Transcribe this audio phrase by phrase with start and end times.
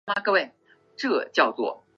[0.01, 0.51] 眼斑棘蛙为蛙科蛙
[0.97, 1.83] 属的两栖动物。